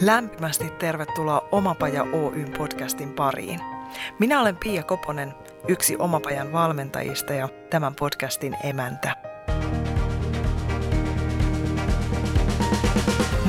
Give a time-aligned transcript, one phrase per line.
[0.00, 3.60] Lämpimästi tervetuloa Omapaja Oyn podcastin pariin.
[4.18, 5.34] Minä olen Pia Koponen,
[5.68, 9.16] yksi Omapajan valmentajista ja tämän podcastin emäntä.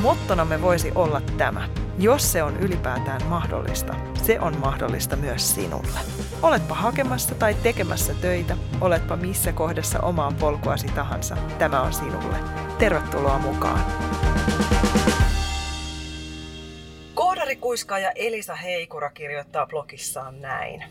[0.02, 1.68] Mottonamme voisi olla tämä.
[1.98, 6.00] Jos se on ylipäätään mahdollista, se on mahdollista myös sinulle.
[6.42, 12.36] Oletpa hakemassa tai tekemässä töitä, oletpa missä kohdassa omaa polkuasi tahansa, tämä on sinulle.
[12.78, 14.07] Tervetuloa mukaan!
[17.68, 20.84] Koodari-kuiskaaja Elisa Heikura kirjoittaa blogissaan näin.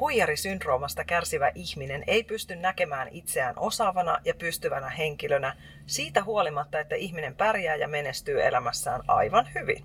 [0.00, 5.56] Huijarisyndroomasta kärsivä ihminen ei pysty näkemään itseään osaavana ja pystyvänä henkilönä
[5.86, 9.84] siitä huolimatta, että ihminen pärjää ja menestyy elämässään aivan hyvin.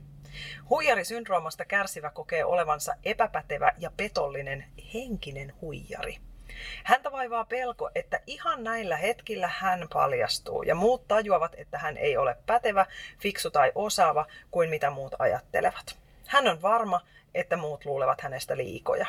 [0.70, 6.18] Huijarisyndroomasta kärsivä kokee olevansa epäpätevä ja petollinen henkinen huijari.
[6.84, 12.18] Häntä vaivaa pelko, että ihan näillä hetkillä hän paljastuu ja muut tajuavat, että hän ei
[12.18, 12.86] ole pätevä,
[13.20, 16.01] fiksu tai osaava kuin mitä muut ajattelevat.
[16.32, 17.02] Hän on varma,
[17.36, 19.06] että muut luulevat hänestä liikoja.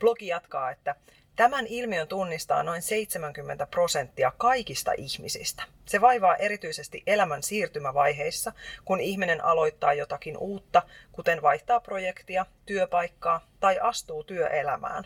[0.00, 0.94] Blogi jatkaa, että
[1.36, 5.62] Tämän ilmiön tunnistaa noin 70 prosenttia kaikista ihmisistä.
[5.86, 8.52] Se vaivaa erityisesti elämän siirtymävaiheissa,
[8.84, 10.82] kun ihminen aloittaa jotakin uutta,
[11.12, 15.04] kuten vaihtaa projektia, työpaikkaa tai astuu työelämään.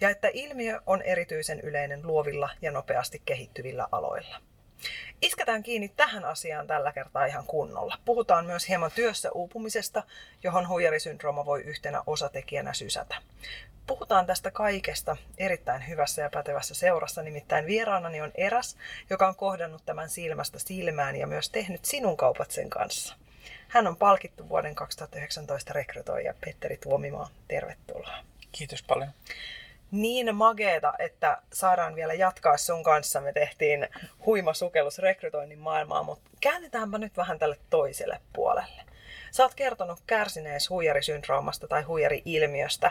[0.00, 4.47] Ja että ilmiö on erityisen yleinen luovilla ja nopeasti kehittyvillä aloilla.
[5.22, 7.98] Isketään kiinni tähän asiaan tällä kertaa ihan kunnolla.
[8.04, 10.02] Puhutaan myös hieman työssä uupumisesta,
[10.42, 13.16] johon huijarisyndrooma voi yhtenä osatekijänä sysätä.
[13.86, 18.76] Puhutaan tästä kaikesta erittäin hyvässä ja pätevässä seurassa, nimittäin vieraanani on eräs,
[19.10, 23.14] joka on kohdannut tämän silmästä silmään ja myös tehnyt sinun kaupat sen kanssa.
[23.68, 27.28] Hän on palkittu vuoden 2019 rekrytoija Petteri Tuomimaa.
[27.48, 28.18] Tervetuloa.
[28.52, 29.10] Kiitos paljon
[29.90, 33.20] niin mageeta, että saadaan vielä jatkaa sun kanssa.
[33.20, 33.88] Me tehtiin
[34.26, 38.82] huima sukellus rekrytoinnin maailmaa, mutta käännetäänpä nyt vähän tälle toiselle puolelle.
[39.30, 42.90] Sä oot kertonut kärsinees huijarisyndroomasta tai huijari-ilmiöstä,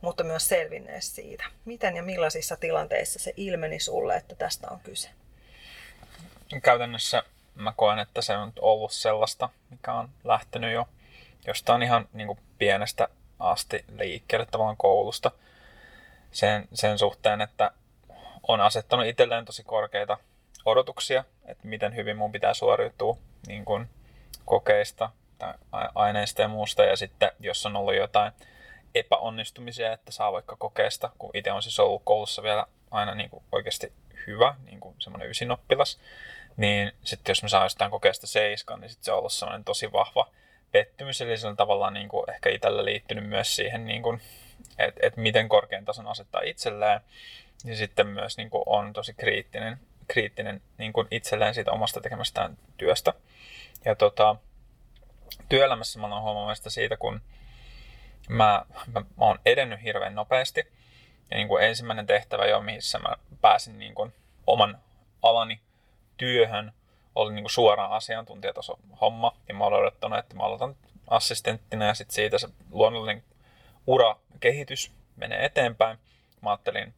[0.00, 1.44] mutta myös selvinnees siitä.
[1.64, 5.10] Miten ja millaisissa tilanteissa se ilmeni sulle, että tästä on kyse?
[6.62, 7.22] Käytännössä
[7.54, 10.88] mä koen, että se on ollut sellaista, mikä on lähtenyt jo
[11.46, 13.08] jostain ihan niin kuin pienestä
[13.38, 15.30] asti liikkeelle tavallaan koulusta–
[16.30, 17.70] sen, sen suhteen, että
[18.48, 20.18] on asettanut itselleen tosi korkeita
[20.64, 23.16] odotuksia, että miten hyvin mun pitää suoriutua
[23.46, 23.88] niin kuin
[24.44, 25.54] kokeista tai
[25.94, 26.84] aineista ja muusta.
[26.84, 28.32] Ja sitten jos on ollut jotain
[28.94, 33.44] epäonnistumisia, että saa vaikka kokeesta, kun itse on siis ollut koulussa vielä aina niin kuin
[33.52, 33.92] oikeasti
[34.26, 36.00] hyvä, niin kuin semmoinen ysinoppilas,
[36.56, 39.92] niin sitten jos mä saan jostain kokeesta seiskan, niin sitten se on ollut semmoinen tosi
[39.92, 40.30] vahva
[40.72, 44.20] pettymys, eli se on tavallaan niin kuin ehkä itsellä liittynyt myös siihen niin kuin
[44.78, 47.00] että et miten korkean tason asettaa itselleen.
[47.64, 52.58] Ja sitten myös niin kuin on tosi kriittinen, kriittinen niin kuin itselleen siitä omasta tekemästään
[52.76, 53.14] työstä.
[53.84, 54.36] Ja tota,
[55.48, 57.20] työelämässä mä olen huomannut siitä, kun
[58.28, 60.72] mä, mä, mä oon edennyt hirveän nopeasti.
[61.30, 64.12] Ja niin kuin ensimmäinen tehtävä jo, missä mä pääsin niin kuin
[64.46, 64.78] oman
[65.22, 65.60] alani
[66.16, 66.72] työhön,
[67.14, 69.36] oli niin kuin suoraan asiantuntijataso homma.
[69.48, 70.76] Ja mä olen odottanut, että mä aloitan
[71.08, 73.24] assistenttina ja sitten siitä se luonnollinen
[73.86, 75.98] ura kehitys menee eteenpäin.
[76.42, 76.94] Mä ajattelin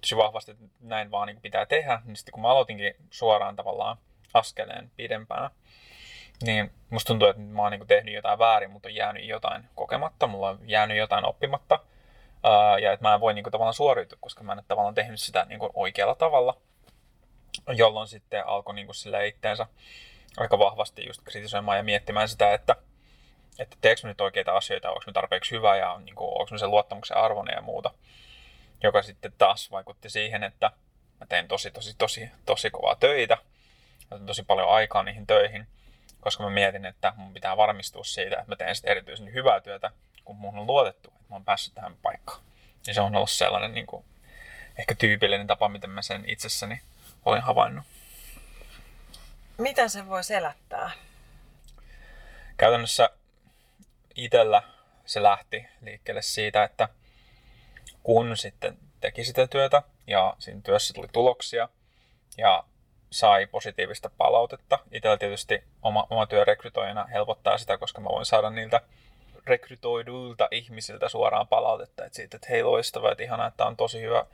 [0.00, 3.96] tosi vahvasti, että näin vaan niin pitää tehdä, niin sitten kun mä aloitinkin suoraan tavallaan
[4.34, 5.50] askeleen pidempänä,
[6.42, 10.26] niin musta tuntuu, että mä oon niin tehnyt jotain väärin, mutta on jäänyt jotain kokematta,
[10.26, 11.78] mulla on jäänyt jotain oppimatta,
[12.82, 15.46] ja että mä en voi niin kuin, tavallaan suoriutua, koska mä en tavallaan tehnyt sitä
[15.48, 16.60] niin kuin, oikealla tavalla,
[17.68, 19.66] jolloin sitten alkoi niin kuin, itteensä
[20.36, 22.76] aika vahvasti just kritisoimaan ja miettimään sitä, että
[23.58, 27.16] että teekö nyt oikeita asioita, onko me tarpeeksi hyvä ja niin kuin, onko sen luottamuksen
[27.16, 27.90] arvoinen ja muuta.
[28.82, 30.70] Joka sitten taas vaikutti siihen, että
[31.20, 33.38] mä teen tosi, tosi, tosi, tosi kovaa töitä.
[34.10, 35.66] Mä teen tosi paljon aikaa niihin töihin,
[36.20, 39.90] koska mä mietin, että mun pitää varmistua siitä, että mä teen sitten erityisen hyvää työtä,
[40.24, 42.42] kun mun on luotettu, että mä oon päässyt tähän paikkaan.
[42.86, 44.04] Ja se on ollut sellainen niin kuin,
[44.78, 46.80] ehkä tyypillinen tapa, miten mä sen itsessäni
[47.24, 47.84] olen havainnut.
[49.58, 50.90] Miten se voi selättää?
[52.56, 53.10] Käytännössä
[54.14, 54.62] itsellä
[55.04, 56.88] se lähti liikkeelle siitä, että
[58.02, 61.68] kun sitten teki sitä työtä ja siinä työssä tuli tuloksia
[62.38, 62.64] ja
[63.10, 64.78] sai positiivista palautetta.
[64.92, 68.80] Itsellä tietysti oma, oma työ rekrytoijana helpottaa sitä, koska mä voin saada niiltä
[69.46, 74.26] rekrytoiduilta ihmisiltä suoraan palautetta, että siitä, että hei loistavaa, että ihanaa, että on tosi hyvä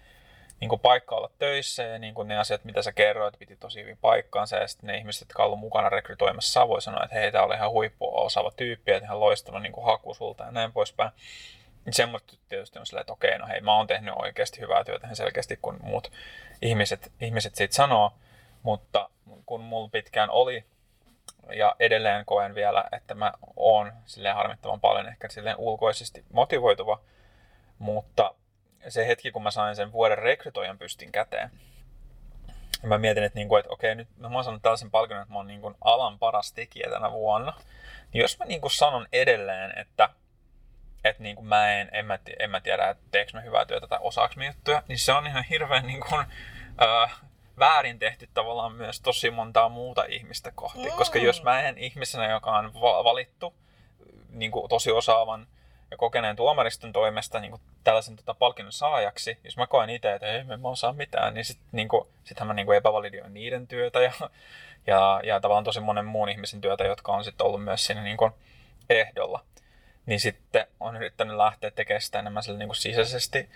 [0.61, 3.81] niin kuin paikka olla töissä ja niin kuin ne asiat, mitä sä kerroit, piti tosi
[3.81, 7.45] hyvin paikkaansa ja sitten ne ihmiset, jotka ovat mukana rekrytoimassa, voi sanoa, että hei, tämä
[7.45, 11.11] oli ihan huippu osaava tyyppi, että ihan loistava niin kuin haku sulta ja näin poispäin.
[11.85, 15.07] Niin semmoista tietysti on silleen, että okei, no hei, mä oon tehnyt oikeasti hyvää työtä
[15.07, 16.13] ihan selkeästi, kun muut
[16.63, 18.13] ihmiset, ihmiset siitä sanoo,
[18.63, 19.11] mutta
[19.47, 20.65] kun mulla pitkään oli
[21.53, 27.01] ja edelleen koen vielä, että mä oon silleen harmittavan paljon ehkä silleen ulkoisesti motivoituva,
[27.79, 28.35] mutta
[28.89, 31.51] se hetki, kun mä sain sen vuoden rekrytoijan pystin käteen,
[32.83, 35.39] ja mä mietin, että, niinku, että okei, nyt mä oon saanut tällaisen palkinnon, että mä
[35.39, 37.53] oon niinku alan paras tekijä tänä vuonna.
[38.13, 40.09] Niin jos mä niinku sanon edelleen, että,
[41.05, 43.99] että niinku mä en, en, mä, en mä tiedä, että teekö mä hyvää työtä tai
[44.03, 47.21] osaaks mä juttuja, niin se on ihan hirveän niinku, äh,
[47.59, 50.91] väärin tehty tavallaan myös tosi montaa muuta ihmistä kohti.
[50.91, 50.97] Mm.
[50.97, 52.75] Koska jos mä en ihmisenä, joka on
[53.05, 53.55] valittu
[54.31, 55.47] niin kuin tosi osaavan
[55.91, 60.27] ja kokeneen tuomariston toimesta niin kuin tällaisen tota, palkinnon saajaksi, jos mä koen itse, että
[60.27, 64.01] ei mä osaa mitään, niin sit, niin kuin, sittenhän mä niin kuin epävalidioin niiden työtä
[64.01, 64.13] ja,
[64.87, 68.17] ja, ja tavallaan tosi monen muun ihmisen työtä, jotka on sitten ollut myös siinä niin
[68.17, 68.33] kuin
[68.91, 69.45] ehdolla.
[70.07, 73.49] Niin sitten on yrittänyt lähteä tekemään sitä enemmän sille niin kuin sisäisesti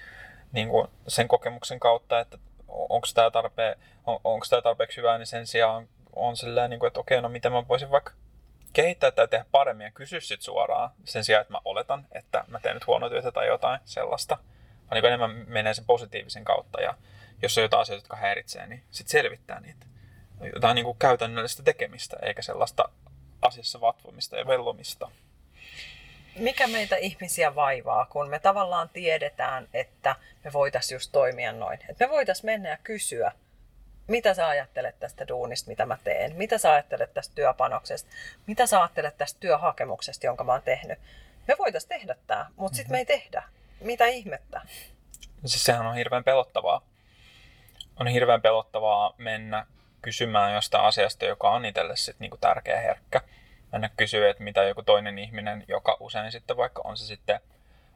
[0.53, 2.39] niin kuin sen kokemuksen kautta, että
[2.69, 6.87] onko tämä tarpeen, on, onko tämä tarpeeksi hyvää, niin sen sijaan on silleen, niin kuin,
[6.87, 8.13] että okei, no miten mä voisin vaikka
[8.73, 12.61] kehittää tai tehdä paremmin ja kysyä sit suoraan sen sijaan, että mä oletan, että mä
[12.61, 14.39] teen nyt huonoa työtä tai jotain sellaista.
[14.91, 16.95] Vaan niin enemmän menee sen positiivisen kautta ja
[17.43, 19.87] jos on jotain asioita, jotka häiritsee, niin sit selvittää niitä.
[20.55, 22.89] Jotain niin kuin käytännöllistä tekemistä, eikä sellaista
[23.43, 25.11] asiassa vatvomista ja vellomista
[26.37, 31.79] mikä meitä ihmisiä vaivaa, kun me tavallaan tiedetään, että me voitaisiin just toimia noin.
[31.89, 33.33] Että me voitaisiin mennä ja kysyä,
[34.13, 36.37] mitä sä ajattelet tästä duunista, mitä mä teen?
[36.37, 38.11] Mitä sä ajattelet tästä työpanoksesta?
[38.47, 40.99] Mitä sä ajattelet tästä työhakemuksesta, jonka mä oon tehnyt?
[41.49, 43.43] Me voitaisiin tehdä tämä, mutta sitten me ei tehdä.
[43.81, 44.61] Mitä ihmettä?
[45.45, 46.83] Siis sehän on hirveän pelottavaa.
[48.01, 49.67] On hirveän pelottavaa mennä
[50.03, 53.21] kysymään jostain asiasta, joka on itselle sit niinku tärkeä herkkä
[53.73, 57.41] mennä kysyä, että mitä joku toinen ihminen, joka usein sitten vaikka on se sitten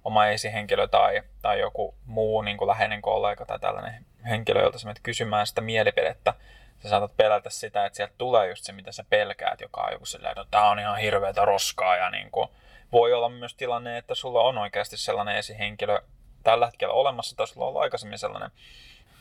[0.06, 4.86] oma esihenkilö tai, tai joku muu niin kuin läheinen kollega tai tällainen henkilö, jolta sä
[4.86, 6.34] menet kysymään sitä mielipidettä,
[6.78, 10.06] sä saatat pelätä sitä, että sieltä tulee just se, mitä sä pelkäät, joka on joku
[10.06, 12.48] silleen, että tämä on ihan hirveätä roskaa ja niin kuin,
[12.92, 16.02] voi olla myös tilanne, että sulla on oikeasti sellainen esihenkilö
[16.42, 18.50] tällä hetkellä olemassa tai sulla on ollut aikaisemmin sellainen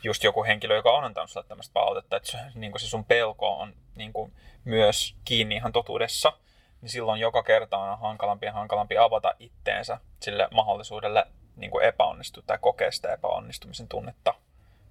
[0.02, 3.04] just joku henkilö, joka on antanut sulle tämmöistä palautetta, että se, niin kuin se sun
[3.04, 4.32] pelko on niin kuin
[4.64, 6.32] myös kiinni ihan totuudessa–
[6.80, 11.26] niin silloin joka kerta on hankalampi ja hankalampi avata itteensä sille mahdollisuudelle
[11.56, 14.34] niin kuin epäonnistua tai kokea sitä epäonnistumisen tunnetta.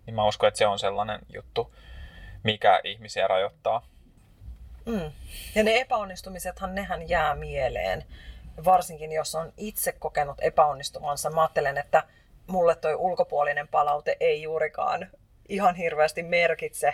[0.05, 1.75] Niin mä uskon, että se on sellainen juttu,
[2.43, 3.87] mikä ihmisiä rajoittaa.
[4.85, 5.11] Mm.
[5.55, 8.03] Ja ne epäonnistumisethan, nehän jää mieleen.
[8.65, 11.29] Varsinkin jos on itse kokenut epäonnistumansa.
[11.29, 12.03] Mä ajattelen, että
[12.47, 15.09] mulle toi ulkopuolinen palaute ei juurikaan
[15.49, 16.93] ihan hirveästi merkitse,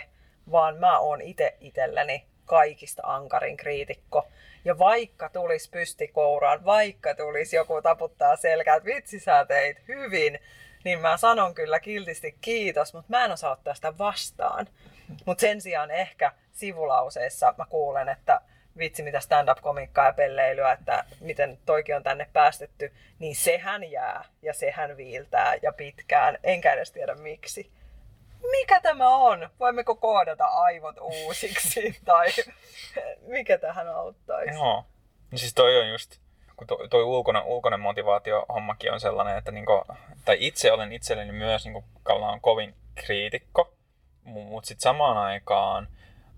[0.50, 4.28] vaan mä oon itse itselleni kaikista ankarin kriitikko.
[4.64, 10.38] Ja vaikka tulisi pystikouraan, vaikka tulisi joku taputtaa selkää, että vitsi sä teit hyvin,
[10.84, 14.66] niin mä sanon kyllä kiltisti kiitos, mutta mä en osaa ottaa sitä vastaan.
[15.26, 18.40] Mutta sen sijaan ehkä sivulauseessa mä kuulen, että
[18.78, 24.54] vitsi mitä stand-up-komikkaa ja pelleilyä, että miten toikin on tänne päästetty, niin sehän jää ja
[24.54, 27.70] sehän viiltää ja pitkään, enkä edes tiedä miksi
[28.50, 29.50] mikä tämä on?
[29.60, 31.96] Voimmeko koodata aivot uusiksi?
[32.04, 32.26] tai
[33.20, 34.54] mikä tähän auttaisi?
[34.54, 34.84] Joo.
[35.30, 36.20] Niin siis toi on just,
[36.56, 39.84] kun toi, toi ulkoinen, ulkoinen motivaatio-hommakin on sellainen, että niinku,
[40.24, 41.84] tai itse olen itselleni myös niinku,
[42.40, 43.74] kovin kriitikko,
[44.24, 45.88] mutta sitten samaan aikaan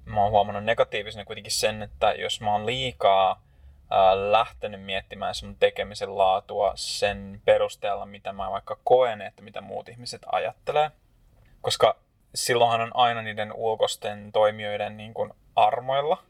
[0.05, 3.43] mä oon huomannut negatiivisena kuitenkin sen, että jos mä oon liikaa
[3.91, 9.89] ää, lähtenyt miettimään sun tekemisen laatua sen perusteella, mitä mä vaikka koen, että mitä muut
[9.89, 10.91] ihmiset ajattelee,
[11.65, 11.97] koska
[12.35, 16.23] silloinhan on aina niiden ulkoisten toimijoiden niin kuin armoilla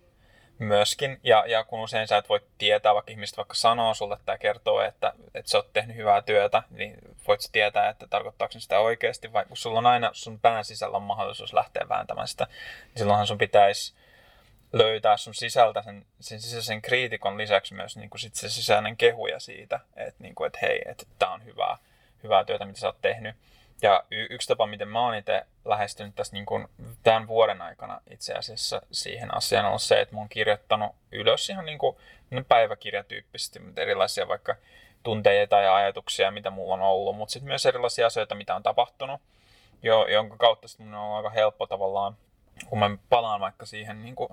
[0.59, 1.21] myöskin.
[1.23, 4.83] Ja, ja kun usein sä et voi tietää, vaikka ihmiset vaikka sanoo sulle tai kertoo,
[4.83, 6.97] että, että sä oot tehnyt hyvää työtä, niin
[7.29, 10.97] voit sä tietää, että tarkoittaako sitä oikeasti, vai kun sulla on aina sun pään sisällä
[10.97, 12.47] on mahdollisuus lähteä vääntämään sitä,
[12.85, 13.95] niin silloinhan sun pitäisi
[14.73, 19.41] löytää sun sisältä sen, sen sisäisen kriitikon lisäksi myös niin kuin sit se sisäinen kehuja
[19.41, 21.77] siitä, että, niin kuin, että hei, että tämä on hyvää,
[22.23, 23.37] hyvää työtä, mitä sä oot tehnyt.
[23.85, 26.69] Ja y- yksi tapa, miten mä oon itse lähestynyt tässä niin kuin
[27.03, 31.67] tämän vuoden aikana itse asiassa siihen asiaan on se, että mä oon kirjoittanut ylös ihan
[31.67, 31.97] niin kuin
[32.49, 34.57] päiväkirjatyyppisesti, erilaisia vaikka
[35.03, 39.21] tunteita ja ajatuksia, mitä mulla on ollut, mutta sitten myös erilaisia asioita, mitä on tapahtunut,
[39.83, 42.17] jo, jonka kautta sitten mun on aika helppo tavallaan,
[42.67, 44.29] kun mä palaan vaikka siihen, niin kuin,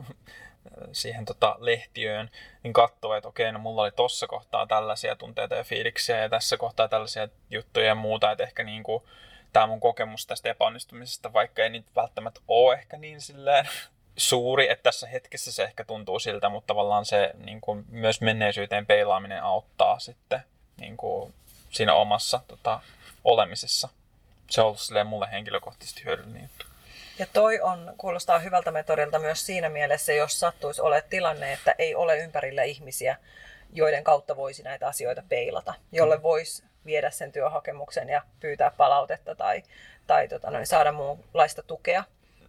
[0.91, 2.29] siihen tota lehtiöön,
[2.63, 6.58] niin katsoa, että okei, no mulla oli tossa kohtaa tällaisia tunteita ja fiiliksiä ja tässä
[6.58, 9.03] kohtaa tällaisia juttuja ja muuta, että ehkä niin kuin,
[9.53, 13.67] tämä mun kokemus tästä epäonnistumisesta, vaikka ei niitä välttämättä ole ehkä niin silleen
[14.17, 18.86] suuri, että tässä hetkessä se ehkä tuntuu siltä, mutta tavallaan se niin kuin, myös menneisyyteen
[18.86, 20.39] peilaaminen auttaa sitten
[20.77, 21.34] niin kuin,
[21.70, 22.81] siinä omassa tota,
[23.24, 23.89] olemisessa.
[24.50, 26.65] Se on ollut silleen mulle henkilökohtaisesti hyödyllinen juttu.
[27.20, 31.96] Ja toi on, kuulostaa hyvältä metodilta myös siinä mielessä, jos sattuisi ole tilanne, että ei
[31.96, 33.17] ole ympärillä ihmisiä,
[33.73, 36.23] joiden kautta voisi näitä asioita peilata, jolle mm.
[36.23, 39.63] voisi viedä sen työhakemuksen ja pyytää palautetta tai,
[40.07, 42.03] tai tota, noin, saada muunlaista tukea,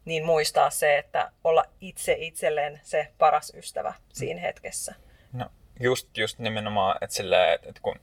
[0.05, 4.95] niin muistaa se, että olla itse itselleen se paras ystävä siinä hetkessä.
[5.33, 5.47] No,
[5.81, 8.01] just, just nimenomaan, että, sillä, että, että kun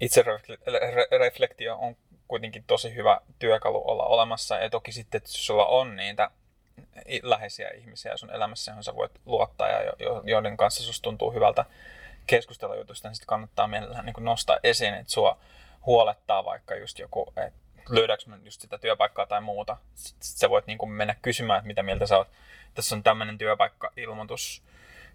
[0.00, 0.24] itse
[1.18, 1.96] reflektio on
[2.28, 4.56] kuitenkin tosi hyvä työkalu olla olemassa.
[4.56, 6.30] Ja toki sitten, että jos sulla on niitä
[7.22, 9.92] läheisiä ihmisiä sun elämässä, johon sä voit luottaa ja
[10.24, 11.64] joiden kanssa susta tuntuu hyvältä
[12.26, 15.38] keskustella jutusta, niin sitten kannattaa mielellään niin nostaa esiin, että sua
[15.86, 19.76] huolettaa vaikka just joku, että löydäänkö mä just sitä työpaikkaa tai muuta.
[19.94, 22.28] Sitten sä voit niin mennä kysymään, että mitä mieltä sä oot.
[22.74, 24.62] Tässä on tämmöinen työpaikka-ilmoitus,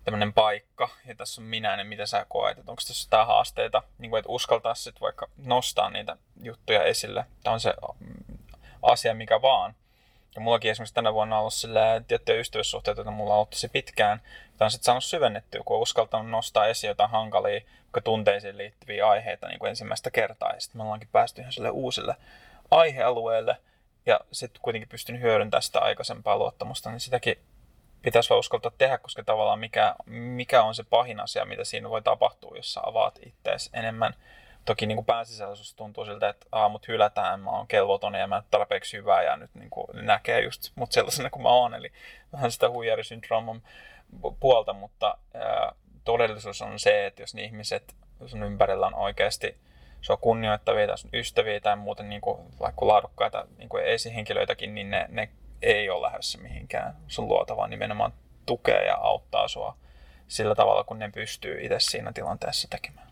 [0.04, 3.84] tämmöinen paikka, ja tässä on minä, niin mitä sä koet, että onko tässä jotain haasteita,
[3.98, 7.26] niin kuin, että uskaltaa sitten vaikka nostaa niitä juttuja esille.
[7.44, 8.38] Tämä on se mm,
[8.82, 9.76] asia, mikä vaan.
[10.40, 13.68] Ja mullakin esimerkiksi tänä vuonna on ollut sillä tiettyjä ystävyyssuhteita, joita mulla on ollut tosi
[13.68, 14.22] pitkään.
[14.58, 17.62] Tämä on sitten saanut syvennettyä, kun on uskaltanut nostaa esiin jotain hankalia,
[18.04, 20.54] tunteisiin liittyviä aiheita niin kuin ensimmäistä kertaa.
[20.54, 22.16] Ja sitten me ollaankin päästy ihan sille uusille
[22.72, 23.58] aihealueelle.
[24.06, 27.38] Ja sitten kuitenkin pystyn hyödyntämään sitä aikaisempaa luottamusta, niin sitäkin
[28.02, 32.02] pitäisi vaan uskaltaa tehdä, koska tavallaan mikä, mikä on se pahin asia, mitä siinä voi
[32.02, 34.14] tapahtua, jos sä avaat ittees enemmän.
[34.66, 38.98] Toki niin pääsisäisyys tuntuu siltä, että aamut hylätään, mä oon kelvoton ja mä en tarpeeksi
[38.98, 41.74] hyvää ja nyt niin kuin näkee just mut sellaisena kuin mä oon.
[41.74, 41.92] Eli
[42.34, 43.62] vähän sitä huijarisyndrooman
[44.40, 49.58] puolta, mutta ää, todellisuus on se, että jos ne ihmiset sun ympärillä on oikeasti
[50.02, 54.90] sua kunnioittavia tai sun ystäviä tai muuten niin kuin, vaikka laadukkaita niin kuin esihenkilöitäkin, niin
[54.90, 55.30] ne, ne
[55.62, 58.14] ei ole lähdössä mihinkään sun luota, vaan nimenomaan
[58.46, 59.78] tukee ja auttaa sua
[60.28, 63.08] sillä tavalla, kun ne pystyy itse siinä tilanteessa tekemään.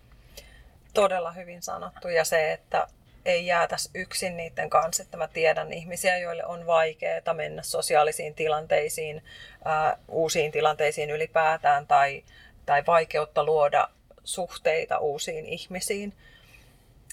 [0.93, 2.07] Todella hyvin sanottu.
[2.07, 2.87] Ja se, että
[3.25, 9.23] ei jäätäisi yksin niiden kanssa, että mä tiedän ihmisiä, joille on vaikeaa mennä sosiaalisiin tilanteisiin,
[9.65, 12.23] ää, uusiin tilanteisiin ylipäätään tai,
[12.65, 13.89] tai vaikeutta luoda
[14.23, 16.13] suhteita uusiin ihmisiin,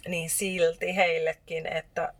[0.09, 2.13] niin silti heillekin, että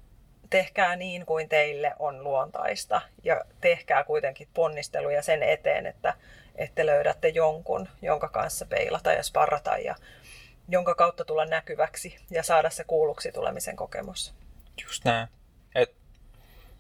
[0.51, 6.15] tehkää niin kuin teille on luontaista ja tehkää kuitenkin ponnisteluja sen eteen, että,
[6.57, 9.95] että löydätte jonkun, jonka kanssa peilata ja sparrata ja
[10.69, 14.35] jonka kautta tulla näkyväksi ja saada se kuulluksi tulemisen kokemus.
[14.83, 15.29] Just näin.
[15.75, 15.95] Et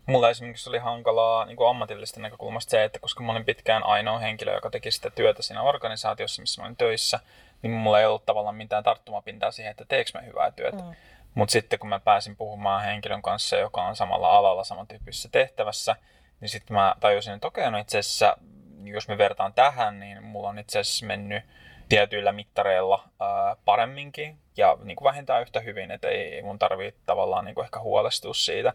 [0.06, 4.18] mulla esimerkiksi oli hankalaa niin kuin ammatillisesta näkökulmasta se, että koska mä olin pitkään ainoa
[4.18, 7.20] henkilö, joka teki sitä työtä siinä organisaatiossa, missä mä olin töissä,
[7.62, 10.82] niin mulla ei ollut tavallaan mitään tarttumapintaa siihen, että teekö mä hyvää työtä.
[10.82, 10.94] Mm.
[11.34, 15.96] Mutta sitten kun mä pääsin puhumaan henkilön kanssa, joka on samalla alalla samantyyppisessä tehtävässä,
[16.40, 18.36] niin sitten mä tajusin, että okei, no itse asiassa,
[18.84, 21.44] jos me vertaan tähän, niin mulla on itse asiassa mennyt
[21.88, 27.44] tietyillä mittareilla ää, paremminkin ja niin kuin vähintään yhtä hyvin, että ei mun tarvitse tavallaan
[27.44, 28.72] niin kuin ehkä huolestua siitä.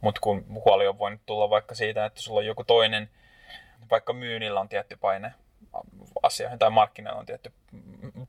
[0.00, 3.10] Mutta kun huoli on voinut tulla vaikka siitä, että sulla on joku toinen,
[3.90, 5.34] vaikka myynnillä on tietty paine
[6.22, 7.52] asioihin tai markkinoilla on tietty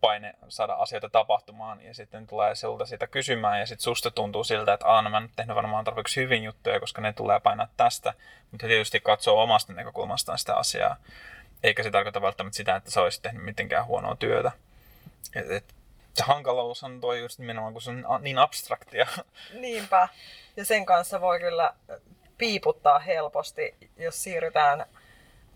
[0.02, 4.74] paine saada asioita tapahtumaan ja sitten tulee siltä sitä kysymään ja sitten susta tuntuu siltä,
[4.74, 8.14] että aah, no mä en tehnyt varmaan tarpeeksi hyvin juttuja, koska ne tulee painaa tästä,
[8.52, 10.96] mutta tietysti katsoo omasta näkökulmastaan sitä asiaa,
[11.64, 14.52] eikä se tarkoita välttämättä sitä, että sä olisit tehnyt mitenkään huonoa työtä.
[15.36, 15.66] Et, et,
[16.14, 19.08] se hankaluus on tuo just nimenomaan, kun se on niin abstraktia.
[19.54, 20.08] Niinpä.
[20.58, 21.74] Ja sen kanssa voi kyllä
[22.38, 24.86] piiputtaa helposti, jos siirrytään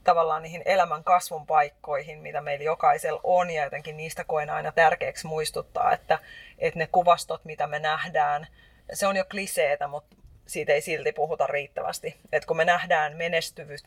[0.04, 5.28] tavallaan niihin elämän kasvun paikkoihin, mitä meillä jokaisella on, ja jotenkin niistä koen aina tärkeäksi
[5.28, 6.20] muistuttaa, että,
[6.60, 8.48] että ne kuvastot, mitä me nähdään,
[8.94, 10.16] se on jo kliseetä, mutta
[10.48, 12.16] siitä ei silti puhuta riittävästi.
[12.32, 13.18] Et kun me nähdään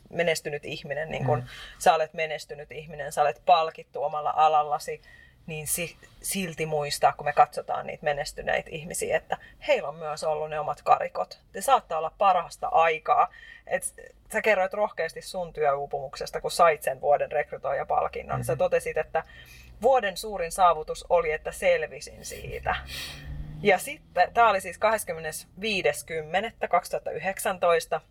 [0.09, 1.47] menestynyt ihminen, niin kun mm.
[1.77, 5.01] sä olet menestynyt ihminen, sä olet palkittu omalla alallasi,
[5.45, 9.37] niin si- silti muistaa, kun me katsotaan niitä menestyneitä ihmisiä, että
[9.67, 11.39] heillä on myös ollut ne omat karikot.
[11.51, 13.33] Te saattaa olla parasta aikaa.
[13.67, 13.93] Et
[14.33, 18.35] sä kerroit rohkeasti sun työuupumuksesta, kun sait sen vuoden rekrytoijapalkinnon.
[18.35, 18.45] Mm-hmm.
[18.45, 19.23] Sä totesit, että
[19.81, 22.75] vuoden suurin saavutus oli, että selvisin siitä.
[23.61, 24.79] Ja sitten, tämä oli siis
[27.95, 28.01] 25.10.2019,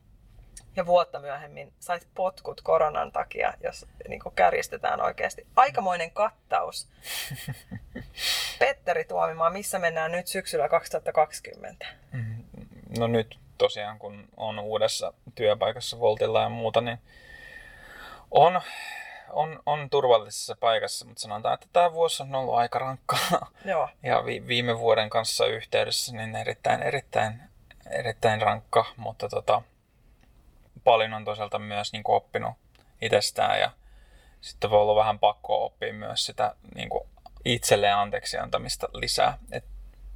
[0.76, 5.46] ja vuotta myöhemmin sait potkut koronan takia, jos niin kärjistetään oikeasti.
[5.56, 6.88] Aikamoinen kattaus.
[8.58, 11.86] Petteri Tuomimaa, missä mennään nyt syksyllä 2020?
[12.12, 12.44] Mm-hmm.
[12.98, 16.98] No nyt tosiaan, kun on uudessa työpaikassa Voltilla ja muuta, niin
[18.30, 18.60] on,
[19.32, 23.50] on, on turvallisessa paikassa, mutta sanotaan, että tämä vuosi on ollut aika rankkaa.
[23.64, 23.88] Joo.
[24.02, 27.42] Ja vi, viime vuoden kanssa yhteydessä niin erittäin, erittäin,
[27.90, 29.62] erittäin rankka, mutta tota,
[30.84, 32.54] paljon on toisaalta myös niin kuin oppinut
[33.02, 33.70] itsestään ja
[34.40, 37.08] sitten voi olla vähän pakko oppia myös sitä niin kuin
[37.44, 39.38] itselleen anteeksi antamista lisää.
[39.52, 39.64] Et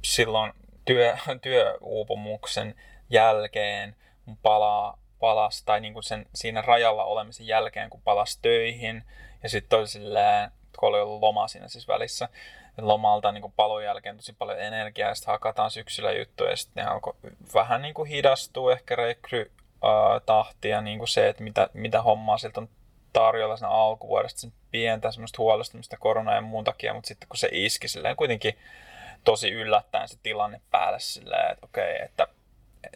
[0.01, 0.53] silloin
[0.85, 2.75] työ, työuupumuksen
[3.09, 3.95] jälkeen
[4.41, 9.03] palaa palas, tai niin kuin sen, siinä rajalla olemisen jälkeen, kun palas töihin,
[9.43, 12.29] ja sitten oli silleen, kun oli ollut loma siinä siis välissä,
[12.77, 16.91] lomalta niin palon jälkeen tosi paljon energiaa, ja sitten hakataan syksyllä juttuja, ja sitten ne
[16.91, 17.13] alkoi
[17.53, 19.51] vähän niin kuin hidastua ehkä rekry
[20.25, 22.69] tahtia, niin kuin se, että mitä, mitä hommaa siltä on
[23.13, 27.49] tarjolla siinä alkuvuodesta, sen pientä semmoista huolestumista korona ja muun takia, mutta sitten kun se
[27.51, 28.57] iski silleen kuitenkin
[29.23, 32.27] tosi yllättäen se tilanne päälle silleen, että okei, okay, että,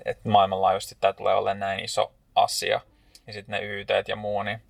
[0.06, 2.12] että maailmanlaajuisesti tämä tulee olemaan näin iso
[2.44, 2.82] asia,
[3.28, 4.62] ja sitten ne YT ja muu, niin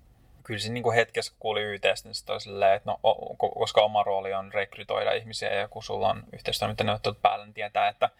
[0.42, 3.00] kyllä siinä niin hetkessä, kun kuuli YTstä, niin sitten silleen, että no,
[3.38, 8.10] koska oma rooli on rekrytoida ihmisiä ja kun sulla on yhteistoimintaneuvottelut päällä, niin tietää, että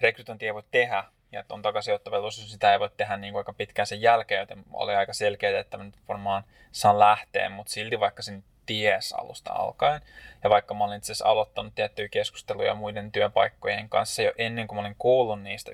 [0.00, 3.40] rekrytointia ei voi tehdä ja että on takaisinottovelvollisuus, niin sitä ei voi tehdä niin kuin
[3.40, 7.72] aika pitkään sen jälkeen, joten oli aika selkeää, että mä nyt varmaan saan lähteä, mutta
[7.72, 10.00] silti vaikka sen ties alusta alkaen.
[10.44, 14.76] Ja vaikka mä olin itse asiassa aloittanut tiettyjä keskusteluja muiden työpaikkojen kanssa jo ennen kuin
[14.76, 15.70] mä olin kuullut niistä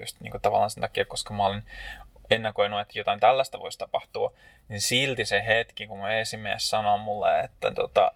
[0.00, 1.62] just niin kuin tavallaan sen takia, koska mä olin
[2.30, 4.32] ennakoinut, että jotain tällaista voisi tapahtua,
[4.68, 8.12] niin silti se hetki, kun mä esimies sanoo mulle, että tota,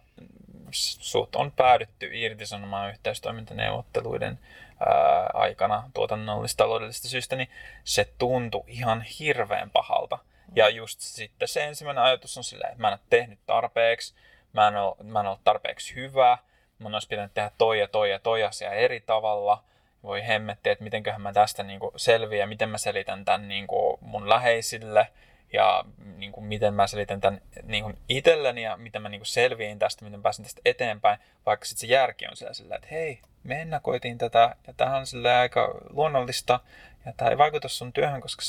[0.73, 4.39] sut on päädytty irtisanomaan yhteistoimintaneuvotteluiden
[4.81, 7.49] ää, aikana tuotannollista taloudellisista syistä, niin
[7.85, 10.19] se tuntui ihan hirveän pahalta.
[10.57, 14.15] Ja just sitten se ensimmäinen ajatus on silleen, että mä en ole tehnyt tarpeeksi,
[14.53, 16.39] mä en ole, mä en ole tarpeeksi hyvä,
[16.79, 19.65] mun olisi pitänyt tehdä toi ja toi ja toi asia eri tavalla.
[20.03, 23.67] Voi hemmetti, että mitenköhän mä tästä niin selviän, miten mä selitän tämän niin
[24.01, 25.09] mun läheisille
[25.53, 25.85] ja
[26.17, 29.79] niin kuin, miten mä selitän tämän niin kuin itselleni ja miten mä niin kuin selviin
[29.79, 33.61] tästä, miten pääsen tästä eteenpäin, vaikka sitten se järki on siellä sillä, että hei, me
[33.61, 36.61] ennakoitiin tätä ja tämä on sillä aika luonnollista
[37.07, 38.43] ja tämä ei vaikuta sun työhön, koska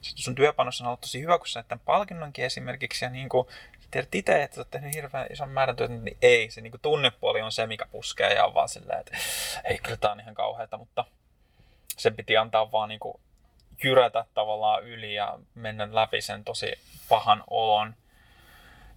[0.00, 3.46] sun työpanos on ollut tosi hyvä, kun sä tämän palkinnonkin esimerkiksi ja niin kuin,
[3.96, 7.52] tiedät itse, että olet tehnyt hirveän ison määrän työtä, niin ei, se niin tunnepuoli on
[7.52, 9.16] se, mikä puskee ja on vaan silleen, että
[9.64, 11.04] ei, kyllä tämä on ihan kauheata, mutta
[11.96, 13.20] sen piti antaa vaan niin kuin
[13.84, 16.72] jyrätä tavallaan yli ja mennä läpi sen tosi
[17.08, 17.94] pahan olon,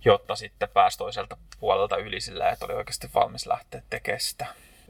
[0.05, 4.45] jotta sitten pääsi toiselta puolelta yli sillä, että oli oikeasti valmis lähteä tekemään sitä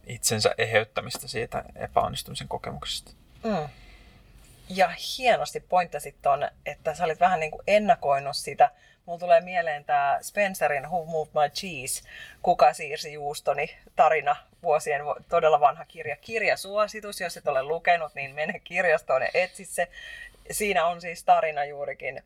[0.07, 3.11] itsensä eheyttämistä siitä epäonnistumisen kokemuksesta.
[3.43, 3.69] Mm.
[4.69, 8.71] Ja hienosti pointtasit ton, että sä olit vähän niin kuin ennakoinut sitä.
[9.09, 12.09] Mulla tulee mieleen tämä Spencerin Who Moved My Cheese,
[12.41, 16.15] Kuka siirsi juustoni tarina, vuosien todella vanha kirja.
[16.15, 19.87] Kirjasuositus, jos et ole lukenut, niin mene kirjastoon ja etsi se.
[20.51, 22.23] Siinä on siis tarina juurikin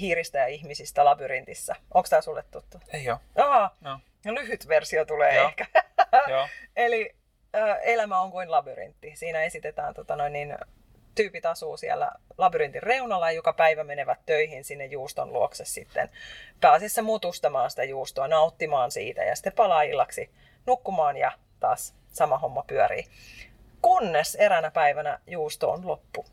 [0.00, 1.76] hiiristä ja ihmisistä labyrintissä.
[1.94, 2.80] Onko tämä sulle tuttu?
[2.92, 3.18] Ei ole.
[3.36, 4.00] Aha, no.
[4.24, 4.34] no.
[4.34, 5.48] lyhyt versio tulee Joo.
[5.48, 5.66] ehkä.
[6.28, 6.48] Joo.
[6.76, 7.14] Eli
[7.82, 9.12] elämä on kuin labyrintti.
[9.16, 10.58] Siinä esitetään tota noin, niin,
[11.16, 16.08] tyypit asuu siellä labyrintin reunalla ja joka päivä menevät töihin sinne juuston luokse sitten
[16.60, 20.30] pääasiassa mutustamaan sitä juustoa, nauttimaan siitä ja sitten palaa illaksi
[20.66, 23.04] nukkumaan ja taas sama homma pyörii.
[23.82, 26.26] Kunnes eräänä päivänä juusto on loppu.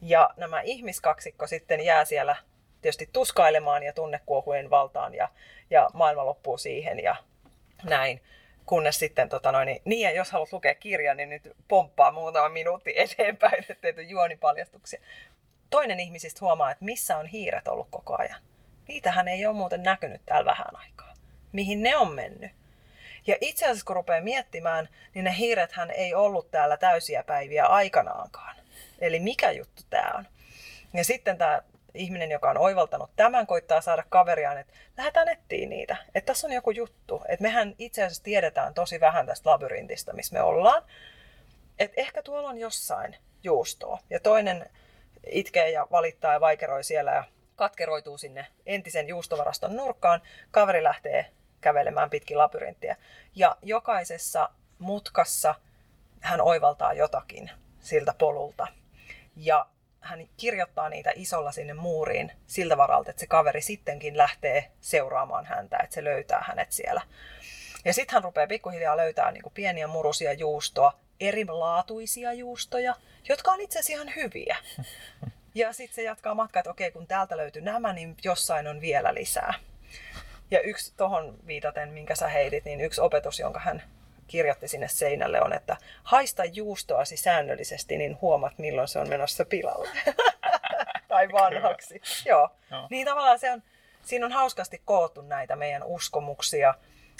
[0.00, 2.36] Ja nämä ihmiskaksikko sitten jää siellä
[2.82, 5.28] tietysti tuskailemaan ja tunnekuohujen valtaan ja,
[5.70, 7.16] ja maailma loppuu siihen ja
[7.84, 8.20] näin.
[8.66, 12.48] Kunnes sitten, tota noin, niin, niin, ja jos haluat lukea kirjan, niin nyt pomppaa muutama
[12.48, 15.00] minuutti eteenpäin, ettei tule juonipaljastuksia.
[15.70, 18.40] Toinen ihmisistä huomaa, että missä on hiiret ollut koko ajan.
[18.88, 21.14] Niitähän ei ole muuten näkynyt täällä vähän aikaa.
[21.52, 22.50] Mihin ne on mennyt?
[23.26, 28.56] Ja itse asiassa kun rupeaa miettimään, niin ne hiirethän ei ollut täällä täysiä päiviä aikanaankaan.
[28.98, 30.26] Eli mikä juttu tämä on?
[30.94, 31.62] Ja sitten tämä
[31.96, 35.96] ihminen, joka on oivaltanut tämän, koittaa saada kaveriaan, että lähdetään nettiin niitä.
[36.14, 37.22] Että tässä on joku juttu.
[37.28, 40.82] Että mehän itse asiassa tiedetään tosi vähän tästä labyrintistä, missä me ollaan.
[41.78, 43.98] Että ehkä tuolla on jossain juustoa.
[44.10, 44.70] Ja toinen
[45.26, 47.24] itkee ja valittaa ja vaikeroi siellä ja
[47.56, 50.22] katkeroituu sinne entisen juustovaraston nurkkaan.
[50.50, 51.26] Kaveri lähtee
[51.60, 52.96] kävelemään pitkin labyrinttiä.
[53.34, 55.54] Ja jokaisessa mutkassa
[56.20, 58.66] hän oivaltaa jotakin siltä polulta.
[59.36, 59.66] Ja
[60.06, 65.78] hän kirjoittaa niitä isolla sinne muuriin siltä varalta, että se kaveri sittenkin lähtee seuraamaan häntä,
[65.82, 67.02] että se löytää hänet siellä.
[67.84, 72.94] Ja sitten hän rupeaa pikkuhiljaa löytää niin pieniä murusia juustoa, erilaatuisia juustoja,
[73.28, 74.56] jotka on itse asiassa ihan hyviä.
[75.54, 79.14] Ja sitten se jatkaa matkaa, että okei, kun täältä löytyy nämä, niin jossain on vielä
[79.14, 79.54] lisää.
[80.50, 83.82] Ja yksi tuohon viitaten, minkä sä heitit, niin yksi opetus, jonka hän
[84.26, 89.88] kirjoitti sinne seinälle on, että haista juustoasi säännöllisesti, niin huomat milloin se on menossa pilalle.
[91.08, 92.00] tai vanhaksi.
[92.24, 92.48] Joo.
[92.70, 92.86] No.
[92.90, 93.62] Niin tavallaan se on,
[94.02, 96.74] siinä on hauskasti koottu näitä meidän uskomuksia,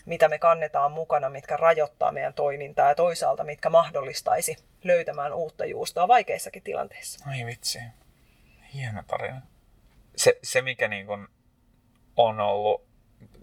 [0.06, 6.08] mitä me kannetaan mukana, mitkä rajoittaa meidän toimintaa ja toisaalta mitkä mahdollistaisi löytämään uutta juustoa
[6.08, 7.24] vaikeissakin tilanteissa.
[7.30, 7.78] Ai vitsi.
[8.74, 9.42] Hieno tarina.
[10.16, 11.28] Se, se mikä niin kun
[12.16, 12.86] on ollut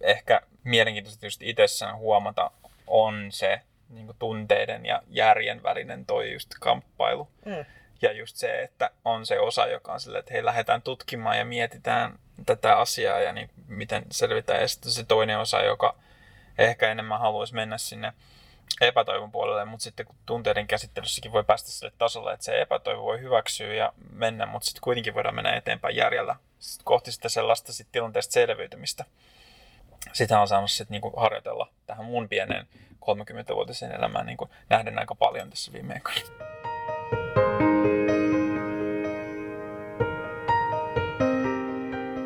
[0.02, 2.52] ehkä mielenkiintoista just itsessään huomata
[2.88, 7.28] on se niin tunteiden ja järjen välinen toi just kamppailu.
[7.46, 7.66] Mm.
[8.02, 11.46] Ja just se, että on se osa, joka on silleen, että hei, lähdetään tutkimaan ja
[11.46, 14.62] mietitään tätä asiaa ja niin, miten selvitään.
[14.62, 15.96] Ja sitten se toinen osa, joka
[16.58, 18.14] ehkä enemmän haluaisi mennä sinne
[18.82, 23.20] epätoivon puolelle, mutta sitten kun tunteiden käsittelyssäkin voi päästä sille tasolle, että se epätoivo voi
[23.20, 26.36] hyväksyä ja mennä, mutta sitten kuitenkin voidaan mennä eteenpäin järjellä
[26.84, 29.06] kohti sitä sellaista sit tilanteesta selviytymistä.
[30.14, 32.68] Sitä on saanut sitten niinku harjoitella tähän mun pienen
[33.06, 36.54] 30-vuotiseen elämään niinku nähden aika paljon tässä viime aikoina.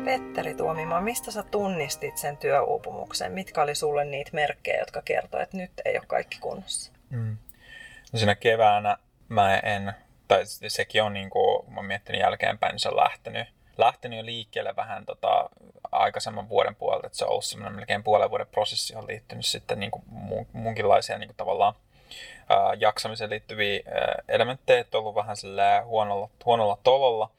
[0.04, 3.32] Petteri Tuomima, mistä sä tunnistit sen työuupumuksen?
[3.32, 6.92] Mitkä oli sulle niitä merkkejä, jotka kertoo, että nyt ei ole kaikki kunnossa?
[7.10, 7.36] Mm.
[8.12, 8.96] No siinä keväänä
[9.28, 9.92] mä en,
[10.28, 14.76] tai sekin on niin kuin, mä miettinyt jälkeenpäin, niin se on lähtenyt, lähtenyt jo liikkeelle
[14.76, 15.50] vähän tota,
[15.98, 19.80] aikaisemman vuoden puolelta, että se on ollut semmoinen melkein puolen vuoden prosessi, on liittynyt sitten
[19.80, 20.04] niin kuin
[20.52, 21.74] munkinlaisia niin kuin tavallaan
[22.48, 25.36] ää, jaksamiseen liittyviä ää, elementtejä, että on ollut vähän
[25.84, 27.30] huonolla, huonolla tololla,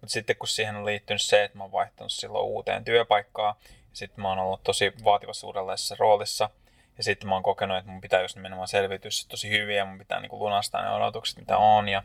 [0.00, 3.54] mutta sitten kun siihen on liittynyt se, että mä oon vaihtanut silloin uuteen työpaikkaan,
[3.92, 6.50] sitten mä oon ollut tosi vaativassa uudenlaisessa roolissa,
[6.98, 9.98] ja sitten mä oon kokenut, että mun pitää just nimenomaan selviytyä tosi hyvin, ja mun
[9.98, 12.02] pitää niin kuin lunastaa ne odotukset, mitä on, ja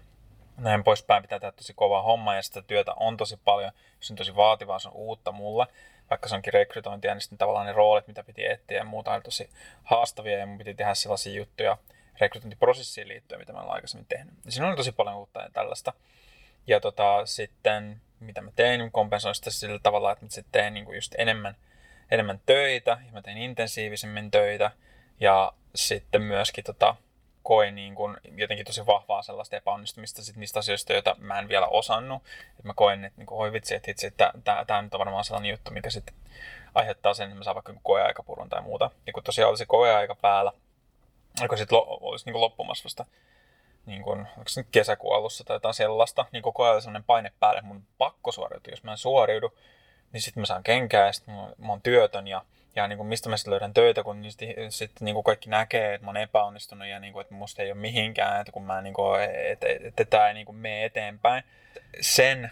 [0.58, 1.22] näin poispäin.
[1.22, 4.80] Pitää tehdä tosi kova homma, ja sitä työtä on tosi paljon, se on tosi vaativaa,
[4.80, 5.68] se on uutta mulle,
[6.36, 9.50] onkin rekrytointia, niin sitten tavallaan ne roolit, mitä piti etsiä ja muuta, oli tosi
[9.84, 11.78] haastavia, ja mun piti tehdä sellaisia juttuja
[12.20, 14.34] rekrytointiprosessiin liittyen, mitä mä olen aikaisemmin tehnyt.
[14.46, 15.94] Ja siinä oli tosi paljon uutta ja tällaista.
[16.68, 20.96] Ja tota, sitten mitä mä tein, kompensoin sitä sillä tavalla, että mä sitten tein niin
[20.96, 21.56] just enemmän,
[22.12, 24.72] enemmän töitä, ja mä tein intensiivisemmin töitä,
[25.20, 26.96] ja sitten myöskin tota,
[27.44, 31.68] koin niin kuin jotenkin tosi vahvaa sellaista epäonnistumista sit niistä asioista, joita mä en vielä
[31.68, 32.24] osannut.
[32.60, 34.34] Et mä koin, että niin kuin, oi vitsi, että, itse, että
[34.68, 36.16] tämä nyt on varmaan sellainen juttu, mikä sitten
[36.76, 38.92] aiheuttaa sen, että mä saan vaikka koeaikapurun tai muuta.
[39.08, 40.52] Ja kun tosiaan oli se koeaika päällä,
[41.42, 43.06] alkoi sitten lo, olisi niin kuin loppumassa vasta
[43.86, 47.32] niin kuin, onko se nyt kesäkuun alussa tai jotain sellaista, niin koko ajan sellainen paine
[47.40, 48.72] päälle, että mun pakko suoriutua.
[48.72, 49.58] Jos mä en suoriudu,
[50.12, 53.30] niin sitten mä saan kenkää ja sitten mä oon työtön ja, ja niin kuin mistä
[53.30, 56.18] mä sitten löydän töitä, kun niin sitten sit, niin kuin kaikki näkee, että mä oon
[56.18, 59.68] epäonnistunut ja niin kuin, että musta ei ole mihinkään, että kun mä niin kuin, että,
[59.68, 61.44] että, että tämä ei niin kuin mene eteenpäin.
[62.02, 62.52] Sen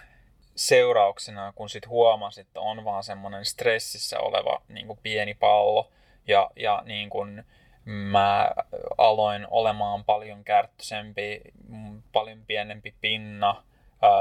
[0.56, 5.92] seurauksena, kun sitten huomasin, että on vaan semmoinen stressissä oleva niin kuin pieni pallo
[6.28, 7.46] ja, ja niin kuin,
[7.86, 8.52] mä
[8.98, 11.42] aloin olemaan paljon kärttöisempi,
[12.14, 13.64] paljon pienempi pinna,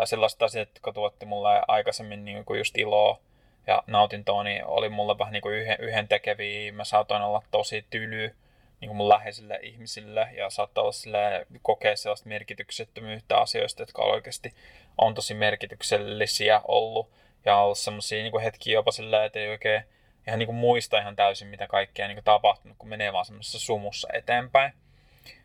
[0.04, 3.20] sellaiset asiat, jotka tuotti mulle aikaisemmin niin kuin just iloa
[3.68, 6.72] ja nautintoa, niin oli mulle vähän niin kuin yhden, yhden tekeviä.
[6.72, 8.36] Mä saatoin olla tosi tyly
[8.80, 14.54] niin kuin mun läheisille ihmisille ja saattaa olla sille, kokea sellaista merkityksettömyyttä asioista, jotka oikeasti
[14.98, 17.10] on tosi merkityksellisiä ollut.
[17.44, 19.82] Ja ollut semmoisia niin hetkiä jopa silleen, että ei oikein
[20.26, 23.58] ihan niin kuin muista ihan täysin, mitä kaikkea niin kuin tapahtunut, kun menee vaan semmoisessa
[23.58, 24.72] sumussa eteenpäin.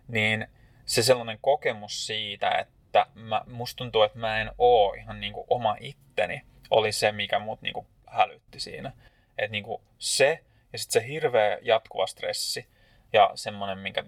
[0.08, 0.48] Niin
[0.86, 5.48] se sellainen kokemus siitä, että mä, musta tuntuu, että mä en oo ihan niin kuin
[5.50, 8.92] oma itteni, oli se, mikä mut niin kuin hälytti siinä.
[9.38, 12.68] Että niin kuin se ja sitten se hirveä jatkuva stressi
[13.14, 14.04] ja semmoinen, minkä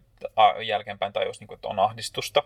[0.65, 2.43] jälkeenpäin tajus, niin kuin, että on ahdistusta,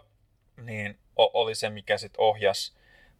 [0.57, 2.77] niin oli se, mikä sitten ohjas